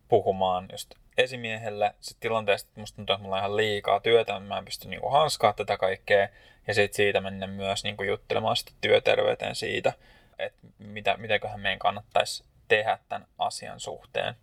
[0.08, 4.58] puhumaan just esimiehelle sit tilanteesta, että musta tuntuu, että mulla on ihan liikaa työtä, mä
[4.58, 6.30] en pysty niinku hanskaa tätä kaikkea.
[6.68, 9.94] Ja sitten siitä mennä myös niinku juttelemaan sitten työterveyteen siitä,
[10.40, 14.36] että mitä, mitäköhän meidän kannattaisi tehdä tämän asian suhteen.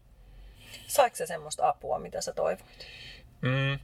[0.87, 2.65] Saiko se semmoista apua, mitä sä toivoit?
[3.41, 3.79] Mm,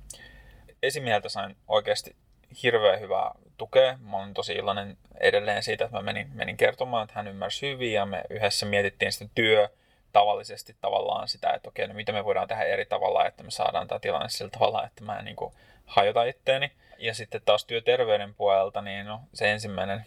[0.82, 2.16] esimieltä sain oikeasti
[2.62, 3.98] hirveän hyvää tukea.
[4.00, 7.92] Mä olen tosi iloinen edelleen siitä, että mä menin, menin kertomaan, että hän ymmärsi hyvin
[7.92, 9.68] ja me yhdessä mietittiin sitten työ,
[10.12, 13.88] tavallisesti tavallaan sitä, että okei, no mitä me voidaan tehdä eri tavalla, että me saadaan
[13.88, 15.54] tämä tilanne sillä tavalla, että mä en niin kuin
[15.86, 16.72] hajota itteeni.
[16.98, 20.06] Ja sitten taas työterveyden puolelta, niin no, se ensimmäinen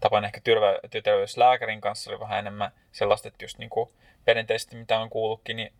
[0.00, 3.90] tapainen ehkä työterve- työterveyslääkärin kanssa oli vähän enemmän sellaista, että just niin kuin
[4.24, 5.72] perinteisesti mitä on kuullutkin, niin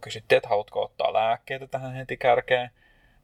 [0.00, 2.70] kysyttiin, että haluatko ottaa lääkkeitä tähän heti kärkeen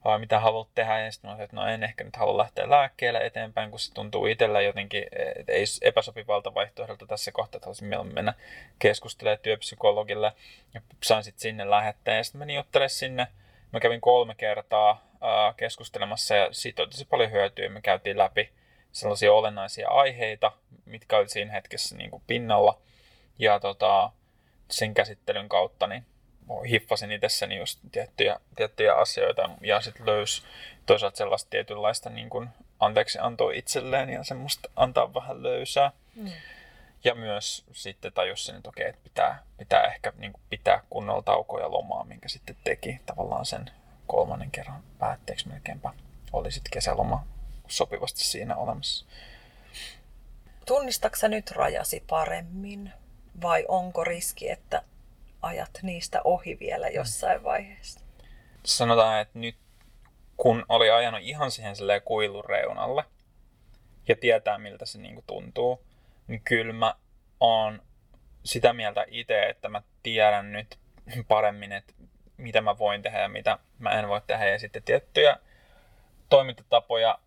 [0.04, 1.00] vai mitä haluat tehdä.
[1.00, 4.26] Ja sitten mä että no en ehkä nyt halua lähteä lääkkeelle eteenpäin, kun se tuntuu
[4.26, 8.34] itsellä jotenkin, että ei epäsopivalta vaihtoehdolta tässä kohtaa, että haluaisin mieluummin mennä
[8.78, 10.32] keskustelemaan työpsykologille.
[10.74, 13.26] Ja sain sitten sinne lähetteen ja sitten menin juttelemaan sinne.
[13.72, 15.08] Mä kävin kolme kertaa
[15.56, 17.68] keskustelemassa ja siitä oli tosi paljon hyötyä.
[17.68, 18.50] Me käytiin läpi
[18.92, 20.52] sellaisia olennaisia aiheita,
[20.84, 22.78] mitkä oli siinä hetkessä niin kuin pinnalla.
[23.38, 24.10] Ja tota,
[24.70, 26.06] sen käsittelyn kautta niin
[26.70, 30.42] hiffasin itsessäni just tiettyjä, tiettyjä asioita ja sitten löysi
[30.86, 32.48] toisaalta sellaista tietynlaista niin kuin
[32.80, 35.92] anteeksi antoi itselleen ja semmoista antaa vähän löysää.
[36.14, 36.30] Mm.
[37.04, 41.70] Ja myös sitten tajusin, että okei, että pitää, pitää ehkä niin kuin pitää kunnolla taukoja
[41.70, 43.70] lomaa, minkä sitten teki tavallaan sen
[44.06, 45.90] kolmannen kerran päätteeksi melkeinpä.
[46.32, 47.24] Oli sitten kesäloma
[47.68, 49.06] sopivasti siinä olemassa.
[50.66, 52.92] Tunnistatko nyt rajasi paremmin
[53.42, 54.82] vai onko riski, että
[55.44, 58.00] ajat niistä ohi vielä jossain vaiheessa?
[58.64, 59.56] Sanotaan, että nyt
[60.36, 63.04] kun oli ajanut ihan siihen kuilun reunalle
[64.08, 65.84] ja tietää miltä se niinku tuntuu,
[66.26, 66.94] niin kyllä mä
[67.40, 67.82] oon
[68.44, 70.78] sitä mieltä itse, että mä tiedän nyt
[71.28, 71.92] paremmin, että
[72.36, 74.48] mitä mä voin tehdä ja mitä mä en voi tehdä.
[74.48, 75.36] Ja sitten tiettyjä
[76.28, 77.18] toimintatapoja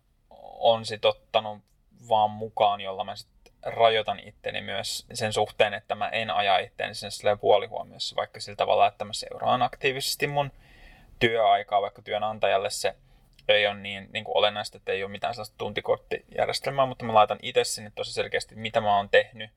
[0.58, 1.62] on sit ottanut
[2.08, 3.28] vaan mukaan, jolla mä sit
[3.62, 8.86] rajoitan itteni myös sen suhteen, että mä en aja itteeni sen puolihuomiossa, vaikka sillä tavalla,
[8.86, 10.52] että mä seuraan aktiivisesti mun
[11.18, 12.94] työaikaa, vaikka työnantajalle se
[13.48, 17.38] ei ole niin, niin kuin olennaista, että ei ole mitään sellaista tuntikorttijärjestelmää, mutta mä laitan
[17.42, 19.50] itse sinne tosi selkeästi, mitä mä oon tehnyt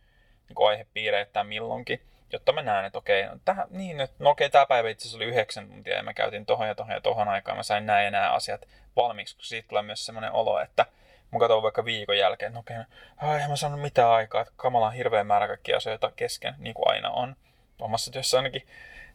[0.49, 4.65] niin aihepiireittäin milloinkin, jotta mä näen, että okei, no, tähän, niin, että, no okei, tämä
[4.65, 7.57] päivä itse asiassa oli yhdeksän tuntia ja mä käytin tohon ja tohon ja tohon aikaan,
[7.57, 10.85] mä sain näin ja nämä asiat valmiiksi, koska siitä tulee myös semmoinen olo, että
[11.31, 12.77] mä katson vaikka viikon jälkeen, no okei,
[13.17, 16.73] okay, eihän mä saanut mitään aikaa, että kamala on hirveä määrä kaikkia asioita kesken, niin
[16.73, 17.35] kuin aina on,
[17.79, 18.67] omassa työssä ainakin,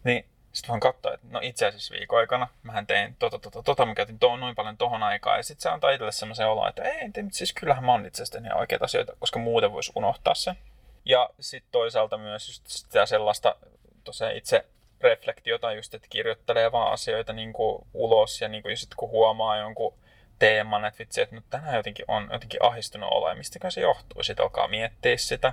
[0.04, 0.26] niin
[0.56, 3.94] sitten vaan katsoa, että no itse asiassa viikon aikana mähän tein tota, tota, tota, mä
[3.94, 5.36] käytin to, noin paljon tohon aikaa.
[5.36, 8.22] Ja sitten se antaa itselle semmoisen olo, että ei, te, siis kyllähän mä oon itse
[8.22, 10.58] asiassa oikeita asioita, koska muuten voisi unohtaa sen.
[11.04, 13.56] Ja sitten toisaalta myös just sitä sellaista
[14.04, 14.64] tosiaan itse
[15.00, 19.56] reflektiota just, että kirjoittelee vaan asioita niin kuin ulos ja niin kuin sit kun huomaa
[19.56, 19.94] jonkun
[20.38, 24.22] teeman, että vitsi, että nyt tänään jotenkin on jotenkin ahistunut olo ja mistäkään se johtuu.
[24.22, 25.52] Sitten alkaa miettiä sitä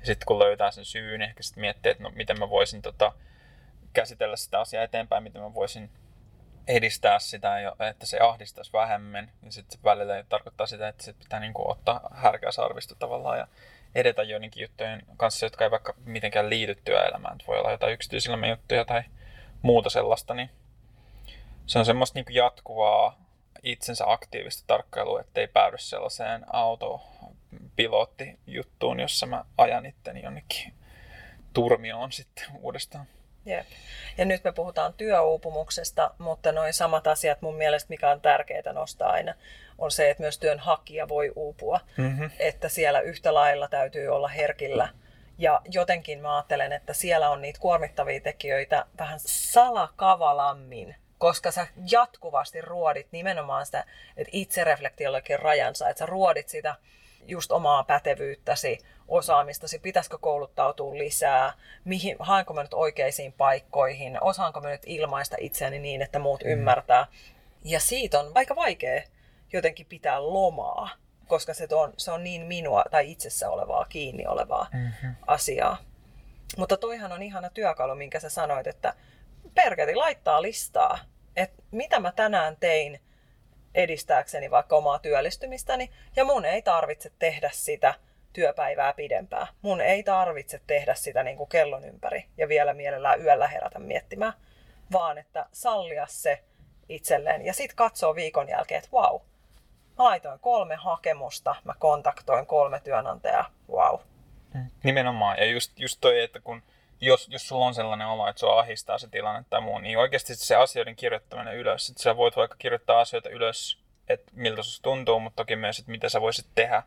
[0.00, 2.82] ja sitten kun löytää sen syyn, niin ehkä sitten miettii, että no miten mä voisin
[2.82, 3.12] tota,
[3.92, 5.90] käsitellä sitä asiaa eteenpäin, miten mä voisin
[6.68, 9.32] edistää sitä, että se ahdistaisi vähemmän.
[9.42, 13.46] Ja sitten välillä tarkoittaa sitä, että sit pitää niinku ottaa härkää sarvista tavallaan ja
[13.94, 17.38] edetä joidenkin juttujen kanssa, jotka ei vaikka mitenkään liity työelämään.
[17.46, 19.02] Voi olla jotain yksityiselämän juttuja tai
[19.62, 20.50] muuta sellaista, niin
[21.66, 23.18] se on semmoista niin jatkuvaa
[23.62, 30.72] itsensä aktiivista tarkkailua, ettei päädy sellaiseen autopilottijuttuun, jossa mä ajan itteni jonnekin
[31.52, 33.06] turmioon sitten uudestaan.
[33.46, 33.66] Jep.
[34.18, 39.10] Ja nyt me puhutaan työuupumuksesta, mutta noin samat asiat mun mielestä, mikä on tärkeää nostaa
[39.10, 39.34] aina,
[39.78, 41.80] on se, että myös työnhakija voi uupua.
[41.96, 42.30] Mm-hmm.
[42.38, 44.88] Että siellä yhtä lailla täytyy olla herkillä.
[45.38, 52.60] Ja jotenkin mä ajattelen, että siellä on niitä kuormittavia tekijöitä vähän salakavalammin, koska sä jatkuvasti
[52.60, 53.84] ruodit nimenomaan sitä,
[54.16, 56.74] että itsereflektiollakin rajansa, että sä ruodit sitä
[57.26, 61.52] just omaa pätevyyttäsi, osaamistasi, pitäisikö kouluttautua lisää,
[61.84, 66.50] mihin, haenko mä nyt oikeisiin paikkoihin, osaanko mä nyt ilmaista itseäni niin, että muut mm.
[66.50, 67.06] ymmärtää.
[67.64, 69.02] Ja siitä on aika vaikea
[69.52, 70.90] jotenkin pitää lomaa,
[71.26, 75.14] koska se on, se on niin minua tai itsessä olevaa, kiinni olevaa mm-hmm.
[75.26, 75.76] asiaa.
[76.56, 78.94] Mutta toihan on ihana työkalu, minkä sä sanoit, että
[79.54, 83.00] perketi laittaa listaa, että mitä mä tänään tein
[83.74, 87.94] edistääkseni vaikka omaa työllistymistäni, ja mun ei tarvitse tehdä sitä
[88.32, 89.46] työpäivää pidempää.
[89.62, 94.32] Mun ei tarvitse tehdä sitä niin kuin kellon ympäri ja vielä mielellään yöllä herätä miettimään,
[94.92, 96.44] vaan että sallia se
[96.88, 99.18] itselleen ja sitten katsoo viikon jälkeen, että vau,
[99.98, 103.98] mä laitoin kolme hakemusta, mä kontaktoin kolme työnantajaa, vau.
[104.54, 104.66] Mm.
[104.82, 106.62] Nimenomaan, ja just, just toi, että kun
[107.02, 110.34] jos, jos sulla on sellainen olo, että sua ahistaa se tilanne tai muu, niin oikeasti
[110.34, 115.20] se asioiden kirjoittaminen ylös, että sä voit vaikka kirjoittaa asioita ylös, että miltä se tuntuu,
[115.20, 116.82] mutta toki myös, että mitä sä voisit tehdä.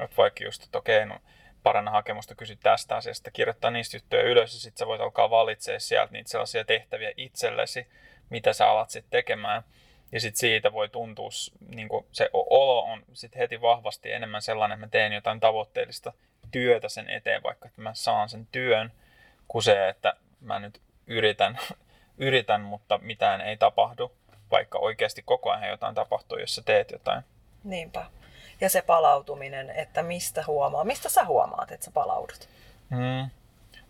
[0.00, 1.18] Että vaikka just, että okei, no
[1.62, 5.80] paranna hakemusta, kysy tästä asiasta, kirjoittaa niistä juttuja ylös ja sitten sä voit alkaa valitsemaan
[5.80, 7.86] sieltä niitä sellaisia tehtäviä itsellesi,
[8.30, 9.62] mitä sä alat sitten tekemään.
[10.12, 11.28] Ja sitten siitä voi tuntua,
[11.68, 16.12] niin se olo on sitten heti vahvasti enemmän sellainen, että mä teen jotain tavoitteellista
[16.50, 18.92] työtä sen eteen, vaikka että mä saan sen työn,
[19.52, 21.58] kuin se, että mä nyt yritän,
[22.18, 24.12] yritän, mutta mitään ei tapahdu,
[24.50, 27.22] vaikka oikeasti koko ajan jotain tapahtuu, jos sä teet jotain.
[27.64, 28.06] Niinpä.
[28.60, 32.48] Ja se palautuminen, että mistä huomaa, mistä sä huomaat, että sä palaudut?
[32.90, 33.30] Hmm.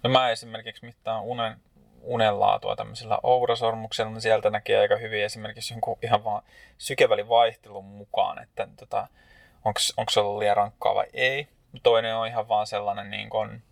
[0.03, 1.57] No mä esimerkiksi mittaan unen,
[2.03, 6.43] unenlaatua tämmöisellä ourasormuksella, niin sieltä näkee aika hyvin esimerkiksi jonkun ihan vaan
[6.79, 9.09] sykevälivaihtelun mukaan, että tota,
[9.65, 11.49] onko se ollut liian rankkaa vai ei.
[11.83, 13.63] Toinen on ihan vaan sellainen niin kuin,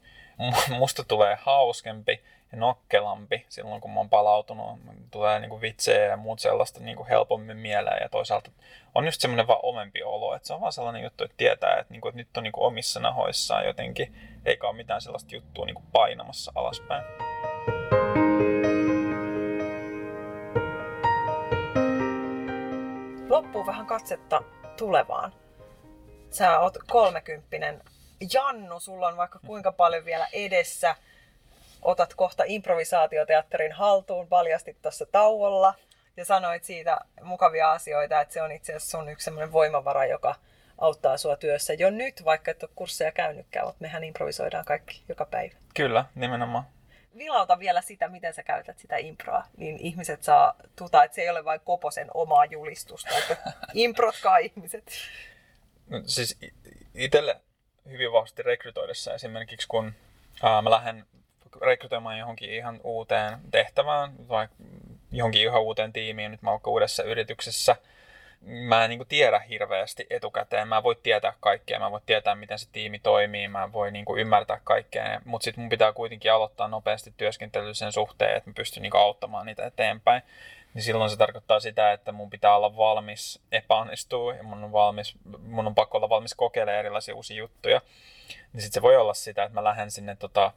[0.79, 2.20] musta tulee hauskempi
[2.53, 4.81] ja nokkelampi silloin, kun mä oon palautunut.
[5.11, 8.50] Tulee niin kuin vitsejä ja muut sellaista niin kuin helpommin mieleen ja toisaalta
[8.94, 11.92] on just semmoinen vaan omempi olo, että se on vaan sellainen juttu, että tietää, että,
[11.92, 15.66] niin kuin, että nyt on niin kuin omissa nahoissaan jotenkin, eikä ole mitään sellaista juttua
[15.66, 17.05] niin kuin painamassa alaspäin.
[23.29, 24.42] Loppuu vähän katsetta
[24.79, 25.33] tulevaan.
[26.31, 27.83] Sä oot kolmekymppinen
[28.33, 30.96] Jannu, sulla on vaikka kuinka paljon vielä edessä.
[31.83, 35.74] Otat kohta improvisaatioteatterin haltuun, paljastit tuossa tauolla
[36.16, 40.35] ja sanoit siitä mukavia asioita, että se on itse asiassa sun yksi sellainen voimavara, joka
[40.78, 45.24] auttaa sua työssä jo nyt, vaikka et ole kursseja käynytkään, mutta mehän improvisoidaan kaikki joka
[45.24, 45.54] päivä.
[45.74, 46.64] Kyllä, nimenomaan.
[47.18, 51.30] vilauta vielä sitä, miten sä käytät sitä improa, niin ihmiset saa tuta, että se ei
[51.30, 53.37] ole vain Koposen omaa julistusta, että
[53.74, 54.92] improtkaa ihmiset.
[55.88, 56.38] No, siis
[56.94, 57.40] itselle
[57.88, 59.92] hyvin vahvasti rekrytoidessa esimerkiksi, kun
[60.42, 61.04] ää, mä lähden
[61.60, 64.56] rekrytoimaan johonkin ihan uuteen tehtävään, vaikka
[65.12, 67.76] johonkin ihan uuteen tiimiin, nyt mä oon uudessa yrityksessä,
[68.40, 70.68] mä en niin kuin tiedä hirveästi etukäteen.
[70.68, 73.72] Mä en voi tietää kaikkea, mä en voi tietää, miten se tiimi toimii, mä en
[73.72, 78.36] voi niin kuin ymmärtää kaikkea, mutta sitten mun pitää kuitenkin aloittaa nopeasti työskentely sen suhteen,
[78.36, 80.22] että mä pystyn niin kuin auttamaan niitä eteenpäin.
[80.74, 85.14] Niin silloin se tarkoittaa sitä, että mun pitää olla valmis epäonnistua ja mun on, valmis,
[85.38, 87.80] mun on pakko olla valmis kokeilemaan erilaisia uusia juttuja.
[88.28, 90.52] Niin sitten se voi olla sitä, että mä lähden sinne tota,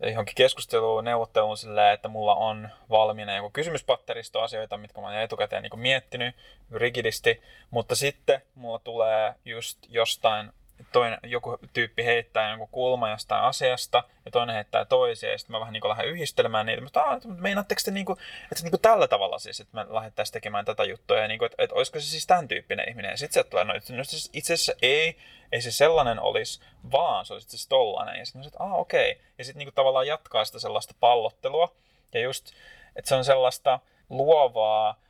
[0.00, 5.62] johonkin keskusteluun, neuvotteluun silleen, että mulla on valmiina joku kysymyspatteristo asioita, mitkä mä oon etukäteen
[5.62, 6.36] niin miettinyt
[6.72, 10.52] rigidisti, mutta sitten mulla tulee just jostain
[10.92, 15.60] toinen, joku tyyppi heittää jonkun kulma jostain asiasta ja toinen heittää toisia ja sitten mä
[15.60, 16.82] vähän niin lähden yhdistelemään niitä.
[16.82, 18.18] Mutta meinaatteko te niin kuin,
[18.52, 21.46] että niin kuin tällä tavalla siis, että me lähdettäisiin tekemään tätä juttua ja niin kuin,
[21.46, 23.10] että, että olisiko se siis tämän tyyppinen ihminen.
[23.10, 25.18] Ja sitten se tulee, no, no siis itse asiassa ei,
[25.52, 26.60] ei se sellainen olisi,
[26.92, 28.18] vaan se olisi siis tollainen.
[28.18, 29.12] Ja sitten mä että ah okei.
[29.12, 29.24] Okay.
[29.38, 31.74] Ja sitten niin kuin tavallaan jatkaa sitä sellaista pallottelua
[32.14, 32.52] ja just,
[32.96, 35.00] että se on sellaista luovaa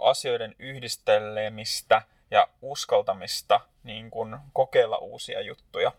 [0.00, 5.92] asioiden yhdistelemistä– ja uskaltamista niin kuin kokeilla uusia juttuja.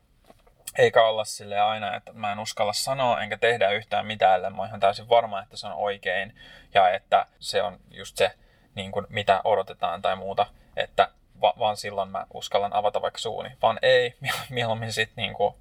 [0.78, 4.58] Eikä olla sille aina, että mä en uskalla sanoa enkä tehdä yhtään mitään, ellei mä
[4.58, 6.36] oon ihan täysin varma, että se on oikein
[6.74, 8.32] ja että se on just se,
[8.76, 11.10] niin kuin mitä odotetaan tai muuta, että
[11.42, 13.50] va- vaan silloin mä uskallan avata vaikka suuni.
[13.62, 14.16] Vaan ei,
[14.50, 15.54] mieluummin sitten niin kuin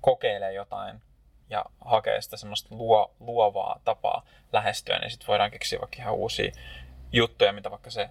[0.00, 1.02] kokeilee jotain
[1.50, 6.52] ja hakee sitä semmoista luo, luovaa tapaa lähestyä, niin sitten voidaan keksiä vaikka ihan uusia
[7.12, 8.08] juttuja, mitä vaikka se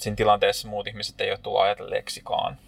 [0.00, 2.58] siinä tilanteessa muut ihmiset ei ole tullut ajatelleeksikaan.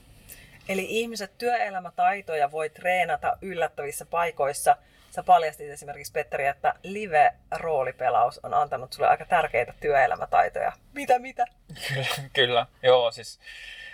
[0.68, 4.76] Eli ihmiset työelämätaitoja voi treenata yllättävissä paikoissa.
[5.10, 10.72] Sä paljastit esimerkiksi, Petteri, että live-roolipelaus on antanut sulle aika tärkeitä työelämätaitoja.
[10.92, 11.46] Mitä, mitä?
[11.88, 12.66] Kyllä, kyllä.
[12.82, 13.40] Joo, siis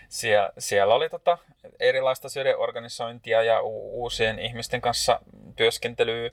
[0.09, 1.39] siellä, siellä oli tota
[1.81, 5.21] erilaista asioiden organisointia ja u- uusien ihmisten kanssa
[5.57, 6.31] työskentelyä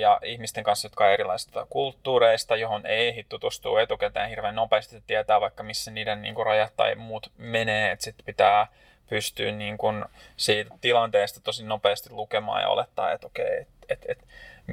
[0.00, 5.06] ja ihmisten kanssa, jotka on erilaisista kulttuureista, johon ei ehdi tutustua etukäteen hirveän nopeasti, että
[5.06, 8.66] tietää vaikka missä niiden niin kuin, rajat tai muut menee, että sitten pitää
[9.08, 10.04] pystyä niin kuin,
[10.36, 14.18] siitä tilanteesta tosi nopeasti lukemaan ja olettaa, että okei, että et, et,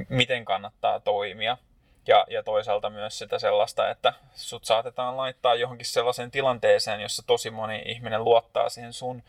[0.08, 1.56] miten kannattaa toimia.
[2.06, 7.50] Ja, ja toisaalta myös sitä sellaista, että sut saatetaan laittaa johonkin sellaiseen tilanteeseen, jossa tosi
[7.50, 9.22] moni ihminen luottaa siihen sun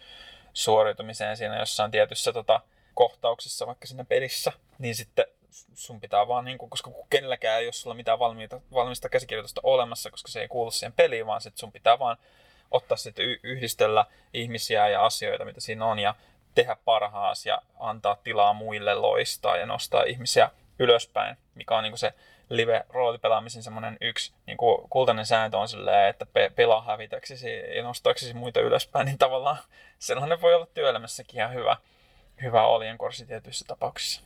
[0.54, 2.60] suoriutumiseen siinä jossain tietyssä tota,
[2.94, 5.26] kohtauksessa, vaikka siinä pelissä, niin sitten
[5.74, 10.12] sun pitää vaan, niin kuin, koska kenelläkään ei ole sulla mitään valmiita, valmista käsikirjoitusta olemassa,
[10.12, 12.18] koska se ei kuulu siihen peliin, vaan sit sun pitää vaan
[12.72, 16.16] ottaa sitten yhdistellä ihmisiä ja asioita, mitä siinä on, ja
[16.56, 22.00] tehdä parhaas ja antaa tilaa muille loistaa ja nostaa ihmisiä ylöspäin, mikä on niin kuin
[22.00, 22.14] se
[22.50, 28.34] live-roolipelaamisen semmoinen yksi niin kuin kultainen sääntö on silleen, että pe- pelaa hävitäksesi ja nostaaksesi
[28.34, 29.58] muita ylöspäin, niin tavallaan
[30.00, 31.78] sellainen voi olla työelämässäkin ihan hyvä,
[32.42, 34.22] hyvä oljenkorsi tietyissä tapauksissa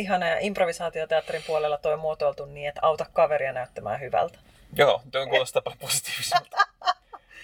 [0.00, 4.38] ihana ja improvisaatioteatterin puolella toi muotoiltu niin, että auta kaveria näyttämään hyvältä.
[4.72, 6.56] Joo, tuo kuulostaa paljon positiiviselta.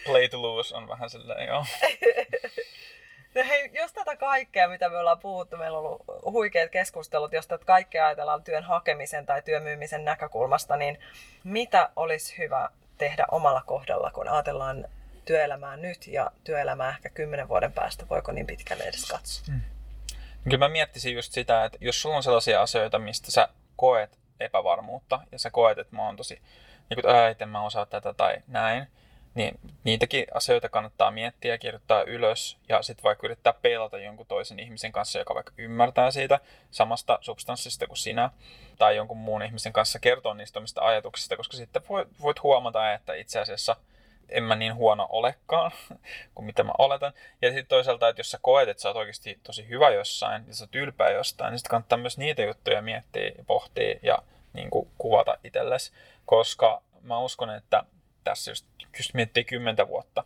[0.04, 1.66] Play to lose on vähän silleen, joo.
[3.34, 7.46] No hei, jos tätä kaikkea, mitä me ollaan puhuttu, meillä on ollut huikeat keskustelut, jos
[7.46, 10.98] tätä kaikkea ajatellaan työn hakemisen tai työmyymisen näkökulmasta, niin
[11.44, 14.88] mitä olisi hyvä tehdä omalla kohdalla, kun ajatellaan
[15.24, 19.54] työelämää nyt ja työelämää ehkä kymmenen vuoden päästä, voiko niin pitkälle edes katsoa?
[19.54, 19.75] Mm.
[20.50, 25.20] Kyllä mä miettisin just sitä, että jos sulla on sellaisia asioita, mistä sä koet epävarmuutta
[25.32, 26.34] ja sä koet, että mä oon tosi,
[26.90, 28.86] niin kuin, että mä osaa tätä tai näin,
[29.34, 34.58] niin niitäkin asioita kannattaa miettiä ja kirjoittaa ylös ja sitten vaikka yrittää peilata jonkun toisen
[34.58, 38.30] ihmisen kanssa, joka vaikka ymmärtää siitä samasta substanssista kuin sinä,
[38.78, 41.82] tai jonkun muun ihmisen kanssa kertoa niistä omista ajatuksista, koska sitten
[42.22, 43.76] voit huomata, että itse asiassa–
[44.28, 45.70] en mä niin huono olekaan
[46.34, 47.12] kuin mitä mä oletan.
[47.42, 50.54] Ja sitten toisaalta, että jos sä koet, että sä oot oikeasti tosi hyvä jossain ja
[50.54, 54.18] sä oot ylpeä jostain, niin sitten kannattaa myös niitä juttuja miettiä ja pohtia ja
[54.52, 55.92] niin kuin kuvata itsellesi.
[56.26, 57.84] Koska mä uskon, että
[58.24, 58.66] tässä just,
[58.98, 60.24] just miettii kymmentä vuotta,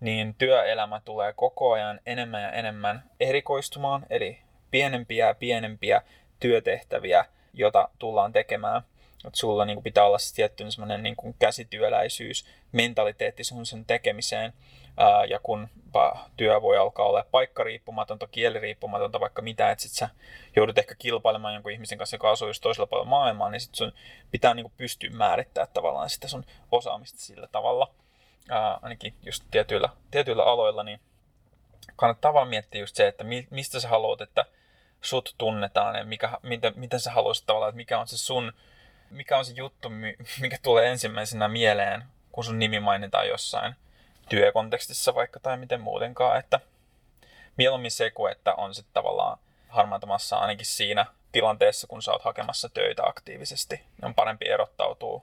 [0.00, 4.38] niin työelämä tulee koko ajan enemmän ja enemmän erikoistumaan, eli
[4.70, 6.02] pienempiä ja pienempiä
[6.40, 8.82] työtehtäviä, jota tullaan tekemään.
[9.26, 13.84] Että sulla niin kuin pitää olla se tietty semmoinen niin kuin käsityöläisyys, mentaliteetti sun sen
[13.84, 14.52] tekemiseen.
[14.96, 15.68] Ää, ja kun
[16.36, 20.08] työ voi alkaa olla paikkariippumatonta, kieliriippumatonta, vaikka mitä, että sit sä
[20.56, 23.92] joudut ehkä kilpailemaan jonkun ihmisen kanssa, joka asuu just toisella puolella maailmaa, niin sit sun
[24.30, 27.90] pitää niin kuin pystyä määrittämään tavallaan sitä sun osaamista sillä tavalla.
[28.48, 31.00] Ää, ainakin just tietyillä, tietyillä aloilla, niin
[31.96, 34.44] kannattaa vaan miettiä just se, että mistä sä haluat, että
[35.00, 38.52] sut tunnetaan ja mikä, miten, miten sä haluaisit tavallaan, että mikä on se sun,
[39.12, 39.88] mikä on se juttu,
[40.40, 43.74] mikä tulee ensimmäisenä mieleen, kun sun nimi mainitaan jossain
[44.28, 46.60] työkontekstissa vaikka tai miten muutenkaan, että
[47.56, 49.38] mieluummin se kuin, että on sitten tavallaan
[49.68, 53.80] harmaantamassa ainakin siinä tilanteessa, kun sä oot hakemassa töitä aktiivisesti.
[54.02, 55.22] On parempi erottautua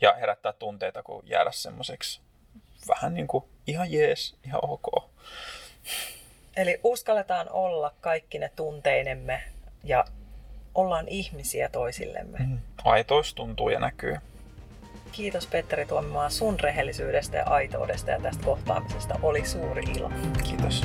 [0.00, 2.20] ja herättää tunteita, kuin jäädä semmoiseksi
[2.88, 5.04] vähän niin kuin ihan jees, ihan ok.
[6.56, 9.42] Eli uskalletaan olla kaikki ne tunteinemme
[9.84, 10.04] ja
[10.76, 12.38] ollaan ihmisiä toisillemme.
[12.38, 12.58] Mm.
[12.84, 14.16] Aitous tuntuu ja näkyy.
[15.12, 19.18] Kiitos Petteri Tuomimaa sun rehellisyydestä ja aitoudesta ja tästä kohtaamisesta.
[19.22, 20.10] Oli suuri ilo.
[20.44, 20.82] Kiitos.